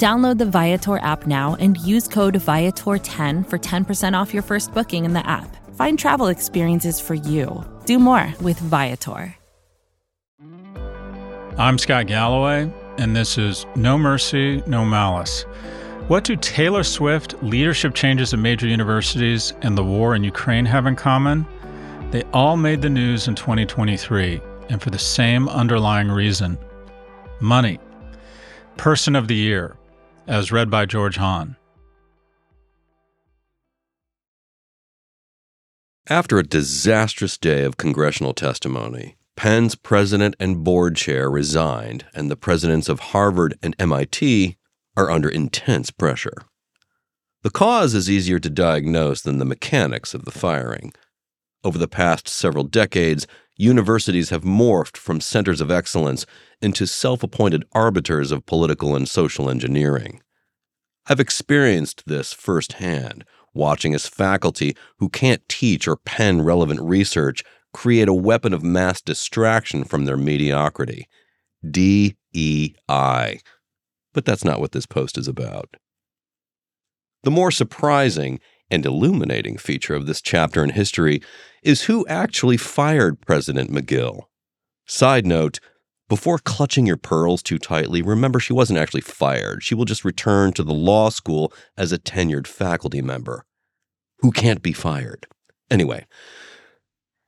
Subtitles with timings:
[0.00, 5.04] Download the Viator app now and use code Viator10 for 10% off your first booking
[5.04, 5.54] in the app.
[5.74, 7.62] Find travel experiences for you.
[7.84, 9.36] Do more with Viator.
[11.58, 15.42] I'm Scott Galloway, and this is No Mercy, No Malice.
[16.08, 20.86] What do Taylor Swift, leadership changes at major universities, and the war in Ukraine have
[20.86, 21.46] in common?
[22.10, 24.40] They all made the news in 2023,
[24.70, 26.56] and for the same underlying reason
[27.40, 27.78] money.
[28.78, 29.76] Person of the Year,
[30.26, 31.56] as read by George Hahn.
[36.08, 42.36] After a disastrous day of congressional testimony, Penn's president and board chair resigned, and the
[42.36, 44.56] presidents of Harvard and MIT
[44.96, 46.44] are under intense pressure.
[47.42, 50.92] The cause is easier to diagnose than the mechanics of the firing.
[51.64, 53.26] Over the past several decades,
[53.60, 56.24] universities have morphed from centers of excellence
[56.62, 60.20] into self appointed arbiters of political and social engineering.
[61.06, 67.42] I've experienced this firsthand, watching as faculty who can't teach or pen relevant research
[67.72, 71.06] create a weapon of mass distraction from their mediocrity.
[71.68, 72.14] DEI.
[72.88, 75.76] But that's not what this post is about.
[77.22, 78.40] The more surprising
[78.70, 81.22] and illuminating feature of this chapter in history
[81.62, 84.22] is who actually fired President McGill.
[84.86, 85.60] Side note
[86.08, 89.62] before clutching your pearls too tightly, remember she wasn't actually fired.
[89.62, 93.44] She will just return to the law school as a tenured faculty member
[94.18, 95.26] who can't be fired.
[95.70, 96.06] Anyway,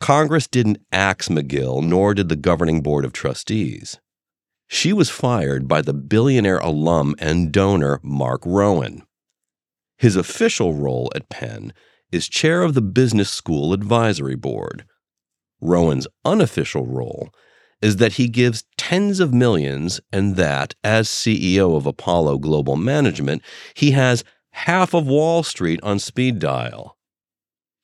[0.01, 4.01] Congress didn't axe McGill, nor did the governing board of trustees.
[4.67, 9.05] She was fired by the billionaire alum and donor Mark Rowan.
[10.03, 11.73] His official role at Penn
[12.11, 14.85] is chair of the Business School Advisory Board.
[15.61, 17.31] Rowan's unofficial role
[17.81, 23.43] is that he gives tens of millions, and that, as CEO of Apollo Global Management,
[23.75, 26.97] he has half of Wall Street on speed dial.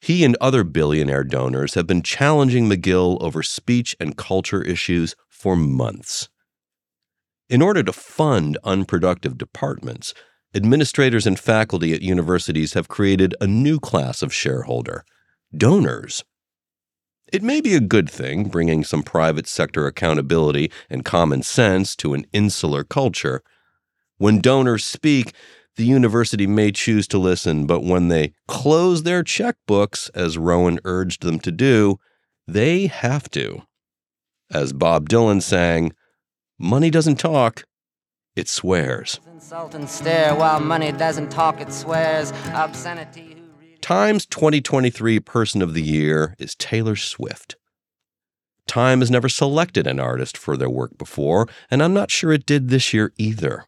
[0.01, 5.55] He and other billionaire donors have been challenging McGill over speech and culture issues for
[5.55, 6.29] months.
[7.49, 10.15] In order to fund unproductive departments,
[10.55, 15.05] administrators and faculty at universities have created a new class of shareholder
[15.57, 16.25] donors.
[17.33, 22.15] It may be a good thing bringing some private sector accountability and common sense to
[22.15, 23.43] an insular culture.
[24.17, 25.35] When donors speak,
[25.77, 31.23] the university may choose to listen, but when they close their checkbooks, as Rowan urged
[31.23, 31.99] them to do,
[32.47, 33.63] they have to.
[34.51, 35.93] As Bob Dylan sang,
[36.59, 37.65] money doesn't talk,
[38.35, 39.21] it swears.
[39.49, 42.35] Insult and stare while money doesn't talk, it swears.
[42.53, 43.35] Obscenity.
[43.81, 47.57] Time's 2023 Person of the Year is Taylor Swift.
[48.67, 52.45] Time has never selected an artist for their work before, and I'm not sure it
[52.45, 53.65] did this year either.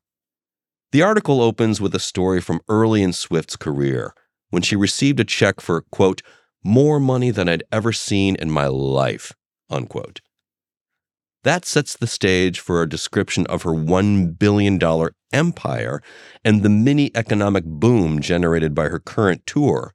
[0.93, 4.13] The article opens with a story from early in Swift's career
[4.51, 6.21] when she received a check for, quote,
[6.63, 9.33] more money than I'd ever seen in my life,
[9.71, 10.21] unquote.
[11.43, 14.79] That sets the stage for a description of her $1 billion
[15.33, 16.03] empire
[16.45, 19.95] and the mini economic boom generated by her current tour,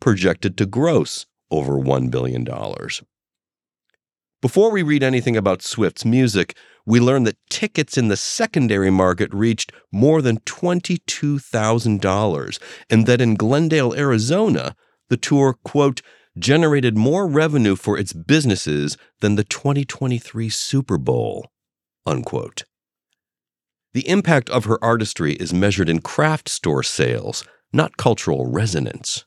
[0.00, 2.46] projected to gross over $1 billion.
[4.40, 6.56] Before we read anything about Swift's music,
[6.86, 12.58] we learn that tickets in the secondary market reached more than $22,000,
[12.90, 14.76] and that in Glendale, Arizona,
[15.08, 16.02] the tour, quote,
[16.38, 21.48] generated more revenue for its businesses than the 2023 Super Bowl,
[22.06, 22.64] unquote.
[23.92, 29.24] The impact of her artistry is measured in craft store sales, not cultural resonance.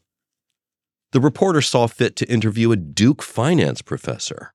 [1.13, 4.53] the reporter saw fit to interview a Duke finance professor.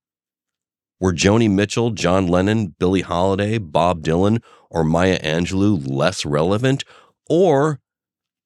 [1.00, 4.40] Were Joni Mitchell, John Lennon, Billie Holiday, Bob Dylan,
[4.70, 6.84] or Maya Angelou less relevant
[7.28, 7.80] or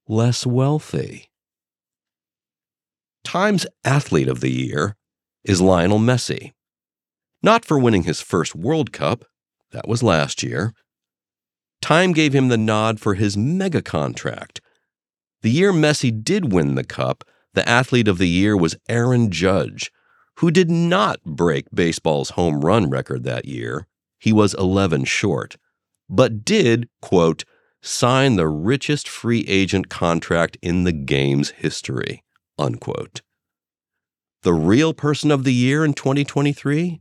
[0.08, 1.28] less wealthy?
[3.26, 4.94] Time's Athlete of the Year
[5.42, 6.52] is Lionel Messi.
[7.42, 9.24] Not for winning his first World Cup,
[9.72, 10.72] that was last year.
[11.82, 14.60] Time gave him the nod for his mega contract.
[15.42, 19.90] The year Messi did win the cup, the athlete of the year was Aaron Judge,
[20.36, 23.88] who did not break baseball's home run record that year.
[24.20, 25.56] He was 11 short,
[26.08, 27.42] but did, quote,
[27.82, 32.22] sign the richest free agent contract in the game's history,
[32.58, 33.22] unquote.
[34.42, 37.00] The real person of the year in 2023?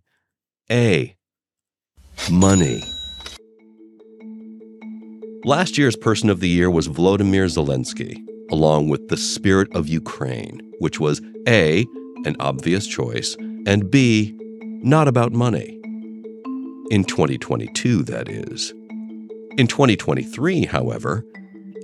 [0.72, 1.16] A.
[2.32, 2.82] Money.
[5.44, 8.18] Last year's person of the year was Volodymyr Zelensky,
[8.52, 11.86] along with the spirit of Ukraine, which was A,
[12.26, 13.36] an obvious choice,
[13.68, 14.36] and B,
[14.82, 15.80] not about money.
[16.90, 18.72] In 2022, that is.
[19.58, 21.24] In 2023, however,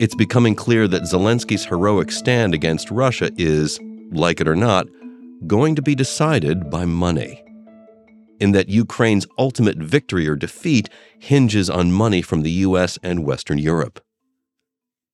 [0.02, 3.80] it's becoming clear that Zelensky's heroic stand against Russia is,
[4.12, 4.88] like it or not,
[5.46, 7.44] going to be decided by money.
[8.40, 10.90] In that Ukraine's ultimate victory or defeat
[11.20, 14.04] hinges on money from the US and Western Europe.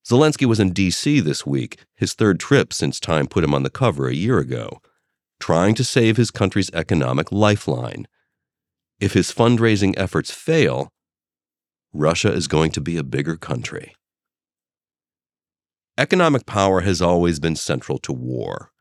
[0.09, 1.19] Zelensky was in D.C.
[1.19, 4.79] this week, his third trip since Time put him on the cover a year ago,
[5.37, 8.07] trying to save his country's economic lifeline.
[9.01, 10.87] If his fundraising efforts fail,
[11.91, 13.96] Russia is going to be a bigger country.
[15.97, 18.71] Economic power has always been central to war.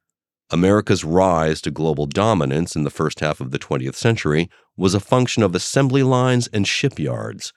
[0.51, 5.01] America's rise to global dominance in the first half of the 20th century was a
[5.01, 7.53] function of assembly lines and shipyards.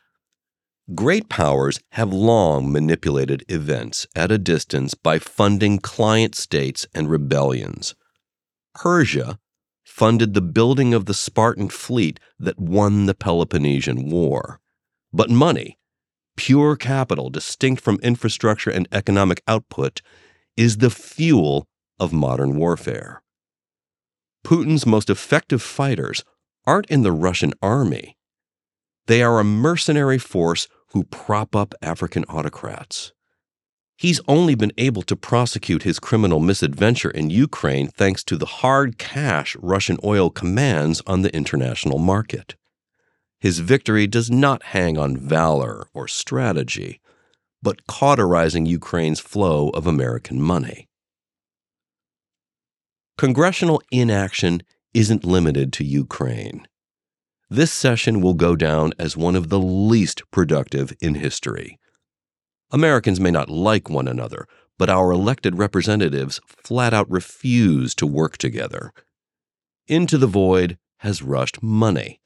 [0.95, 7.95] Great powers have long manipulated events at a distance by funding client states and rebellions.
[8.73, 9.39] Persia
[9.83, 14.61] funded the building of the Spartan fleet that won the Peloponnesian War.
[15.11, 15.78] But money,
[16.39, 20.01] pure capital distinct from infrastructure and economic output,
[20.55, 21.67] is the fuel
[21.99, 23.21] of modern warfare.
[24.45, 26.23] Putin's most effective fighters
[26.65, 28.15] aren't in the Russian army.
[29.07, 33.11] They are a mercenary force who prop up African autocrats.
[33.97, 38.97] He's only been able to prosecute his criminal misadventure in Ukraine thanks to the hard
[38.97, 42.55] cash Russian oil commands on the international market.
[43.39, 46.99] His victory does not hang on valor or strategy,
[47.61, 50.87] but cauterizing Ukraine's flow of American money.
[53.17, 54.61] Congressional inaction
[54.93, 56.67] isn't limited to Ukraine.
[57.49, 61.79] This session will go down as one of the least productive in history.
[62.71, 64.47] Americans may not like one another,
[64.77, 68.93] but our elected representatives flat out refuse to work together.
[69.87, 72.19] Into the void has rushed money.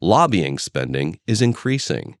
[0.00, 2.16] Lobbying spending is increasing.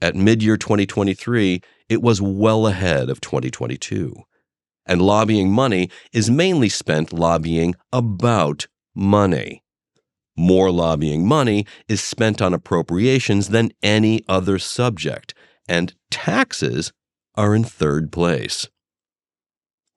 [0.00, 4.24] At mid year 2023, it was well ahead of 2022
[4.90, 9.62] and lobbying money is mainly spent lobbying about money.
[10.36, 15.32] More lobbying money is spent on appropriations than any other subject,
[15.68, 16.92] and taxes
[17.36, 18.68] are in third place.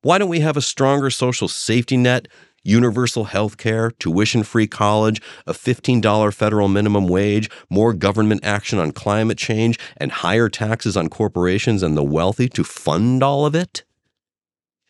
[0.04, 2.28] Why don't we have a stronger social safety net,
[2.63, 8.91] universal health care, tuition free college, a $15 federal minimum wage, more government action on
[8.91, 13.84] climate change, and higher taxes on corporations and the wealthy to fund all of it?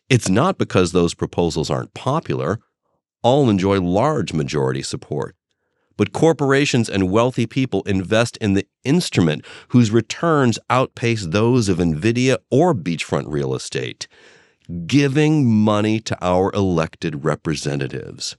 [0.08, 2.60] It's not because those proposals aren't popular.
[3.22, 5.34] All enjoy large majority support.
[5.96, 12.38] But corporations and wealthy people invest in the instrument whose returns outpace those of NVIDIA
[12.50, 14.08] or beachfront real estate,
[14.86, 18.36] giving money to our elected representatives.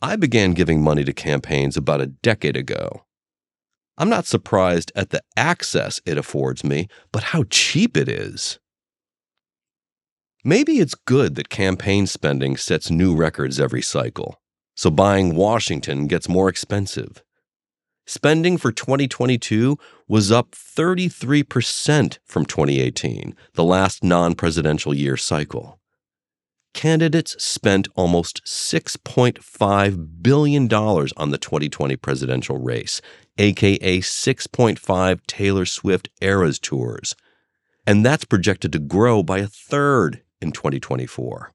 [0.00, 3.04] I began giving money to campaigns about a decade ago.
[3.98, 8.58] I'm not surprised at the access it affords me, but how cheap it is.
[10.42, 14.40] Maybe it's good that campaign spending sets new records every cycle,
[14.74, 17.22] so buying Washington gets more expensive.
[18.12, 25.78] Spending for 2022 was up 33% from 2018, the last non presidential year cycle.
[26.74, 33.00] Candidates spent almost $6.5 billion on the 2020 presidential race,
[33.38, 37.14] aka 6.5 Taylor Swift Eras tours.
[37.86, 41.52] And that's projected to grow by a third in 2024.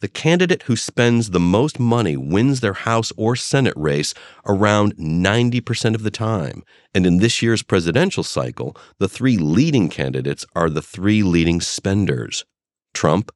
[0.00, 4.12] The candidate who spends the most money wins their House or Senate race
[4.44, 6.62] around 90% of the time.
[6.94, 12.44] And in this year's presidential cycle, the three leading candidates are the three leading spenders
[12.92, 13.30] Trump,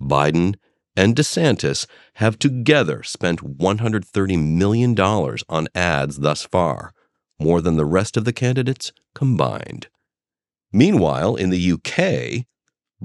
[0.00, 0.54] Biden
[0.96, 6.92] and DeSantis have together spent $130 million on ads thus far,
[7.40, 9.88] more than the rest of the candidates combined.
[10.72, 12.46] Meanwhile, in the UK,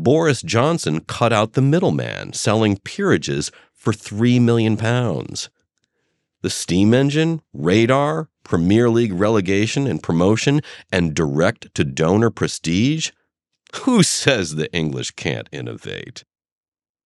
[0.03, 4.75] Boris Johnson cut out the middleman, selling peerages for £3 million.
[4.75, 13.11] The steam engine, radar, Premier League relegation and promotion, and direct to donor prestige?
[13.83, 16.23] Who says the English can't innovate?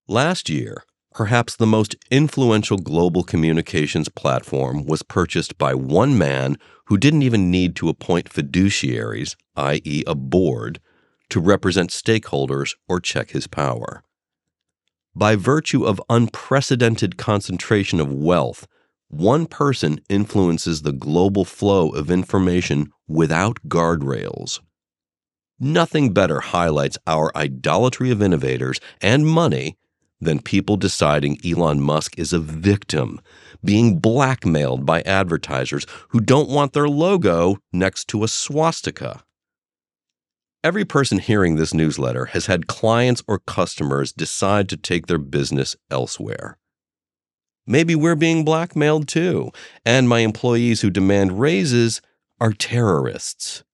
[0.08, 0.84] Last year,
[1.14, 7.50] perhaps the most influential global communications platform was purchased by one man who didn't even
[7.50, 10.80] need to appoint fiduciaries, i.e., a board,
[11.34, 14.04] to represent stakeholders or check his power.
[15.16, 18.68] By virtue of unprecedented concentration of wealth,
[19.08, 24.60] one person influences the global flow of information without guardrails.
[25.60, 29.76] Nothing better highlights our idolatry of innovators and money
[30.22, 33.20] than people deciding Elon Musk is a victim,
[33.66, 39.24] being blackmailed by advertisers who don't want their logo next to a swastika.
[40.64, 45.76] Every person hearing this newsletter has had clients or customers decide to take their business
[45.92, 46.58] elsewhere.
[47.68, 49.52] Maybe we're being blackmailed too,
[49.86, 52.02] and my employees who demand raises
[52.40, 53.66] are terrorists.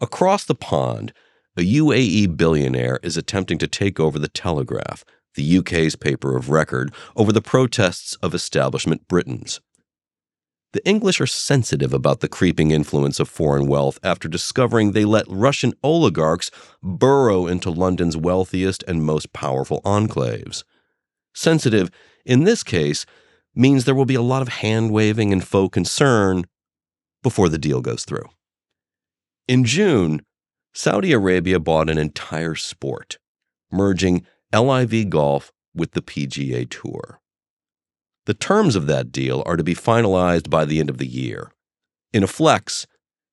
[0.00, 1.12] Across the pond,
[1.56, 5.04] a UAE billionaire is attempting to take over the Telegraph,
[5.34, 9.60] the UK's paper of record, over the protests of establishment Britons.
[10.72, 15.24] The English are sensitive about the creeping influence of foreign wealth after discovering they let
[15.26, 16.50] Russian oligarchs
[16.82, 20.64] burrow into London's wealthiest and most powerful enclaves.
[21.34, 21.90] Sensitive
[22.26, 23.06] in this case
[23.54, 26.44] means there will be a lot of hand waving and faux concern
[27.22, 28.28] before the deal goes through.
[29.46, 30.20] In June,
[30.74, 33.18] Saudi Arabia bought an entire sport,
[33.72, 37.20] merging LIV Golf with the PGA Tour.
[38.28, 41.50] The terms of that deal are to be finalized by the end of the year.
[42.12, 42.86] In a flex,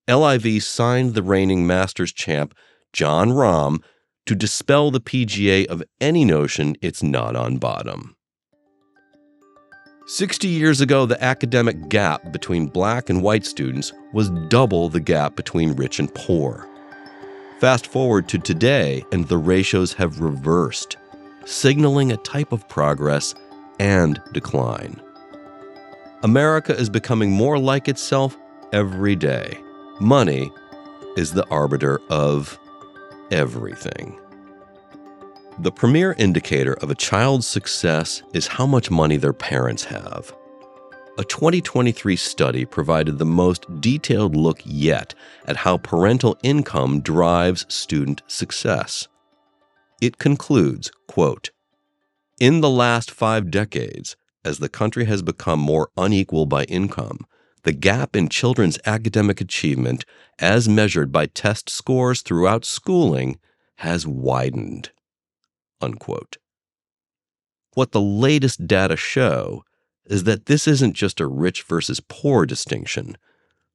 [0.07, 2.55] LIV signed the reigning Masters champ,
[2.93, 3.83] Jon Rahm,
[4.25, 8.15] to dispel the PGA of any notion it's not on bottom.
[10.07, 15.35] 60 years ago, the academic gap between black and white students was double the gap
[15.35, 16.69] between rich and poor.
[17.59, 20.95] Fast forward to today, and the ratios have reversed,
[21.43, 23.35] signaling a type of progress
[23.79, 25.01] and decline.
[26.23, 28.37] America is becoming more like itself
[28.71, 29.57] every day.
[29.99, 30.51] Money
[31.17, 32.59] is the arbiter of
[33.31, 34.19] everything.
[35.59, 40.35] The premier indicator of a child's success is how much money their parents have.
[41.17, 45.15] A 2023 study provided the most detailed look yet
[45.45, 49.07] at how parental income drives student success.
[50.01, 51.51] It concludes, quote,
[52.39, 57.25] In the last 5 decades, as the country has become more unequal by income,
[57.63, 60.05] the gap in children's academic achievement,
[60.37, 63.39] as measured by test scores throughout schooling,
[63.77, 64.91] has widened.
[65.81, 66.37] Unquote.
[67.73, 69.63] What the latest data show
[70.05, 73.17] is that this isn't just a rich versus poor distinction,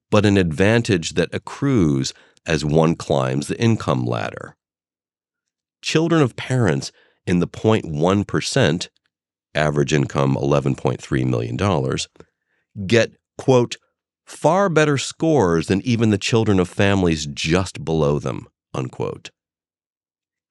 [0.09, 2.13] but an advantage that accrues
[2.45, 4.55] as one climbs the income ladder.
[5.81, 6.91] Children of parents
[7.25, 8.89] in the 0.1%,
[9.53, 13.77] average income $11.3 million, get, quote,
[14.25, 19.31] far better scores than even the children of families just below them, unquote.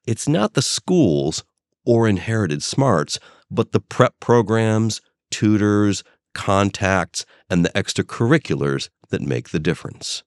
[0.06, 1.44] It's not the schools
[1.84, 3.18] or inherited smarts,
[3.50, 5.00] but the prep programs,
[5.30, 10.22] tutors, contacts, and the extracurriculars that make the difference.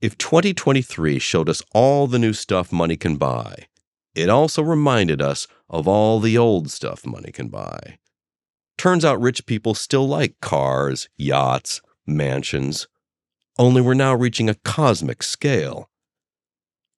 [0.00, 3.66] If 2023 showed us all the new stuff money can buy,
[4.14, 7.98] it also reminded us of all the old stuff money can buy.
[8.78, 12.88] Turns out rich people still like cars, yachts, mansions,
[13.58, 15.90] only we're now reaching a cosmic scale.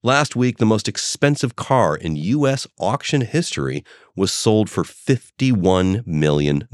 [0.03, 2.67] Last week, the most expensive car in U.S.
[2.79, 3.83] auction history
[4.15, 6.69] was sold for $51 million.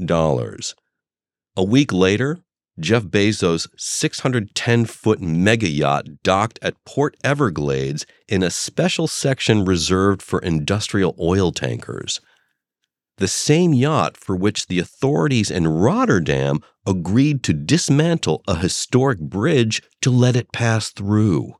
[1.57, 2.39] A week later,
[2.79, 10.21] Jeff Bezos' 610 foot mega yacht docked at Port Everglades in a special section reserved
[10.21, 12.21] for industrial oil tankers.
[13.17, 19.83] The same yacht for which the authorities in Rotterdam agreed to dismantle a historic bridge
[20.01, 21.53] to let it pass through.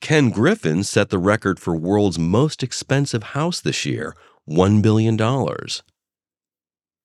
[0.00, 4.16] Ken Griffin set the record for world's most expensive house this year,
[4.48, 5.16] $1 billion.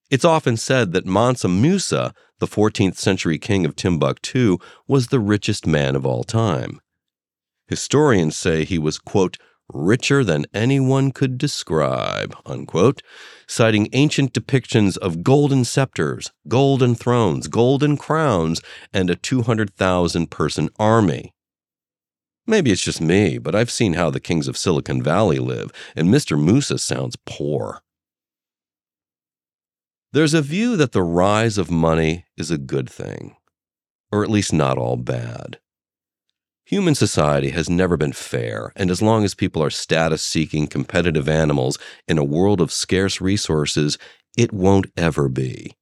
[0.09, 5.67] It's often said that Mansa Musa, the 14th century king of Timbuktu, was the richest
[5.67, 6.79] man of all time.
[7.67, 9.37] Historians say he was, quote,
[9.73, 13.01] richer than anyone could describe, unquote,
[13.47, 18.61] citing ancient depictions of golden scepters, golden thrones, golden crowns,
[18.93, 21.33] and a 200,000 person army.
[22.45, 26.07] Maybe it's just me, but I've seen how the kings of Silicon Valley live, and
[26.07, 26.41] Mr.
[26.41, 27.81] Musa sounds poor.
[30.17, 33.35] There's a view that the rise of money is a good thing,
[34.11, 35.59] or at least not all bad.
[36.65, 41.29] Human society has never been fair, and as long as people are status seeking, competitive
[41.29, 43.99] animals in a world of scarce resources,
[44.35, 45.75] it won't ever be.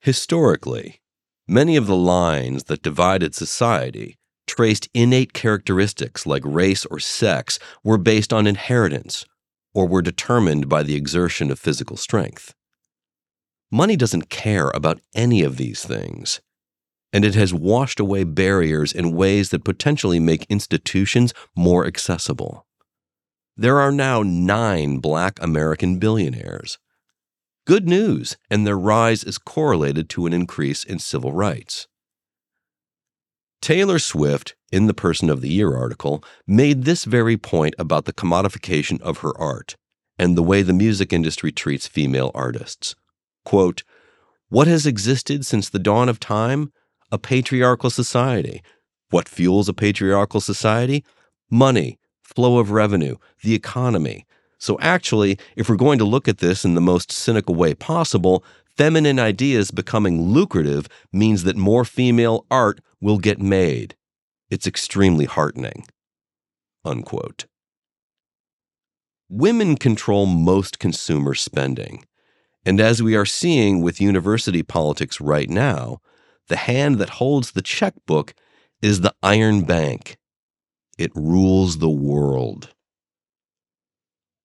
[0.00, 1.00] Historically,
[1.46, 4.16] many of the lines that divided society
[4.48, 9.24] traced innate characteristics like race or sex were based on inheritance
[9.72, 12.52] or were determined by the exertion of physical strength.
[13.70, 16.40] Money doesn't care about any of these things,
[17.12, 22.66] and it has washed away barriers in ways that potentially make institutions more accessible.
[23.56, 26.78] There are now nine black American billionaires.
[27.66, 31.88] Good news, and their rise is correlated to an increase in civil rights.
[33.60, 38.12] Taylor Swift, in the Person of the Year article, made this very point about the
[38.12, 39.74] commodification of her art
[40.18, 42.94] and the way the music industry treats female artists.
[43.46, 43.84] Quote,
[44.48, 46.72] What has existed since the dawn of time?
[47.12, 48.60] A patriarchal society.
[49.10, 51.04] What fuels a patriarchal society?
[51.48, 54.26] Money, flow of revenue, the economy.
[54.58, 58.42] So, actually, if we're going to look at this in the most cynical way possible,
[58.76, 63.94] feminine ideas becoming lucrative means that more female art will get made.
[64.50, 65.86] It's extremely heartening.
[66.84, 67.46] Unquote.
[69.28, 72.04] Women control most consumer spending.
[72.66, 76.00] And as we are seeing with university politics right now,
[76.48, 78.34] the hand that holds the checkbook
[78.82, 80.18] is the Iron Bank.
[80.98, 82.74] It rules the world.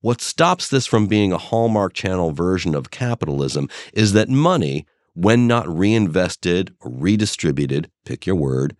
[0.01, 4.85] What stops this from being a Hallmark Channel version of capitalism is that money,
[5.15, 8.77] when not reinvested or redistributed, pick your word,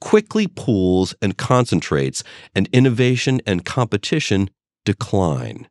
[0.00, 2.24] quickly pools and concentrates,
[2.56, 4.50] and innovation and competition
[4.84, 5.68] decline.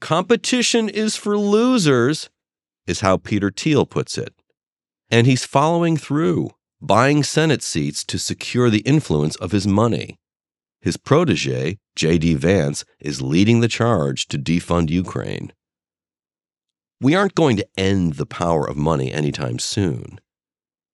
[0.00, 2.30] Competition is for losers,
[2.86, 4.32] is how Peter Thiel puts it.
[5.10, 10.18] And he's following through, buying Senate seats to secure the influence of his money.
[10.80, 12.34] His protege, J.D.
[12.34, 15.52] Vance, is leading the charge to defund Ukraine.
[17.00, 20.20] We aren't going to end the power of money anytime soon.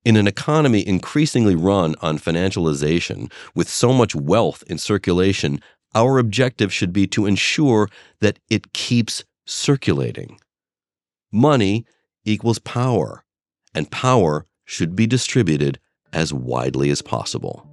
[0.04, 5.60] In an economy increasingly run on financialization, with so much wealth in circulation,
[5.94, 7.88] our objective should be to ensure
[8.20, 10.38] that it keeps circulating.
[11.32, 11.84] Money
[12.24, 13.24] equals power,
[13.74, 15.78] and power should be distributed
[16.12, 17.68] as widely as possible.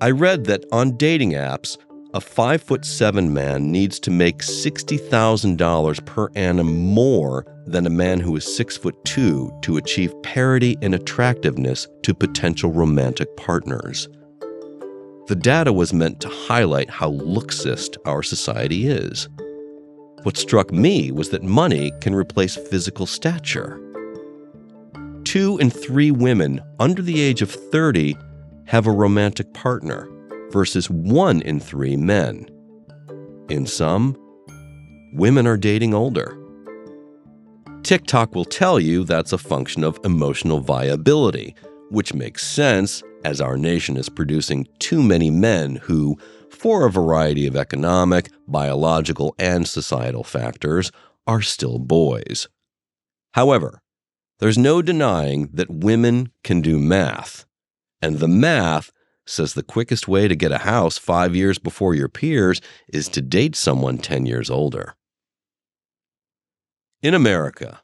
[0.00, 1.78] I read that on dating apps,
[2.14, 8.20] a five foot seven man needs to make $60,000 per annum more than a man
[8.20, 14.08] who is six foot two to achieve parity in attractiveness to potential romantic partners.
[15.32, 19.30] The data was meant to highlight how looksist our society is.
[20.24, 23.80] What struck me was that money can replace physical stature.
[25.24, 28.14] Two in three women under the age of 30
[28.66, 30.06] have a romantic partner
[30.50, 32.46] versus one in three men.
[33.48, 34.14] In sum,
[35.14, 36.36] women are dating older.
[37.84, 41.54] TikTok will tell you that's a function of emotional viability,
[41.92, 46.18] which makes sense as our nation is producing too many men who,
[46.50, 50.90] for a variety of economic, biological, and societal factors,
[51.26, 52.48] are still boys.
[53.34, 53.80] However,
[54.40, 57.46] there's no denying that women can do math
[58.02, 58.90] and the math
[59.24, 62.60] says the quickest way to get a house five years before your peers
[62.92, 64.96] is to date someone 10 years older.
[67.00, 67.82] In America,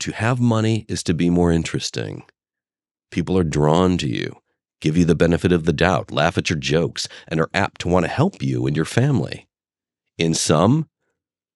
[0.00, 2.24] to have money is to be more interesting.
[3.10, 4.36] People are drawn to you,
[4.80, 7.88] give you the benefit of the doubt, laugh at your jokes, and are apt to
[7.88, 9.46] want to help you and your family.
[10.18, 10.88] In sum,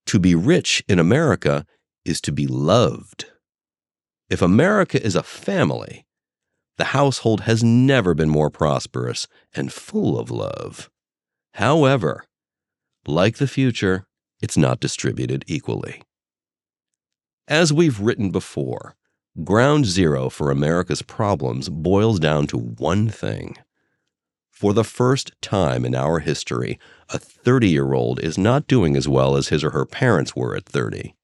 [0.07, 1.67] to be rich in America
[2.05, 3.27] is to be loved.
[4.29, 6.07] If America is a family,
[6.79, 10.89] the household has never been more prosperous and full of love.
[11.55, 12.25] However,
[13.07, 14.07] like the future,
[14.41, 16.03] it's not distributed equally.
[17.49, 18.97] As we've written before,
[19.45, 23.57] ground zero for America's problems boils down to one thing.
[24.51, 29.09] For the first time in our history, a 30 year old is not doing as
[29.09, 31.15] well as his or her parents were at 30.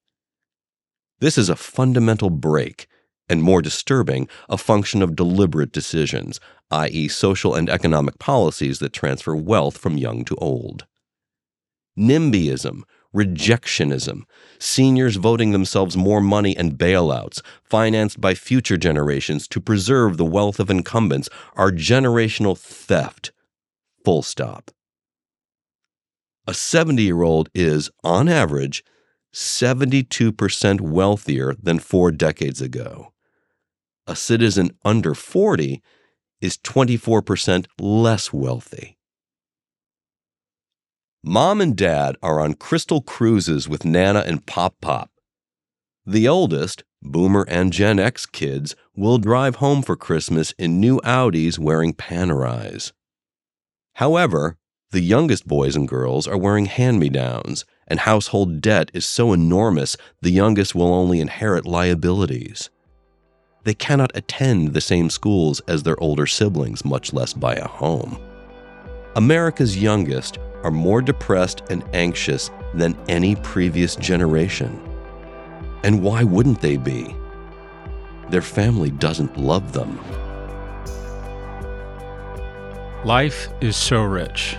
[1.20, 2.86] This is a fundamental break
[3.28, 9.34] and more disturbing, a function of deliberate decisions, i.e., social and economic policies that transfer
[9.34, 10.86] wealth from young to old.
[11.98, 12.82] NIMBYism,
[13.16, 14.22] rejectionism,
[14.58, 20.60] seniors voting themselves more money and bailouts, financed by future generations to preserve the wealth
[20.60, 23.32] of incumbents, are generational theft.
[24.04, 24.70] Full stop.
[26.46, 28.84] A 70 year old is, on average,
[29.34, 33.12] 72% wealthier than four decades ago.
[34.06, 35.82] A citizen under 40
[36.40, 38.95] is 24% less wealthy.
[41.28, 45.10] Mom and dad are on crystal cruises with Nana and Pop Pop.
[46.06, 51.58] The oldest, Boomer and Gen X kids, will drive home for Christmas in new Audis
[51.58, 52.92] wearing Panerais.
[53.94, 54.56] However,
[54.92, 59.32] the youngest boys and girls are wearing hand me downs, and household debt is so
[59.32, 62.70] enormous the youngest will only inherit liabilities.
[63.64, 68.16] They cannot attend the same schools as their older siblings, much less buy a home.
[69.16, 74.78] America's youngest are more depressed and anxious than any previous generation.
[75.84, 77.16] And why wouldn't they be?
[78.28, 79.98] Their family doesn't love them.
[83.06, 84.58] Life is so rich.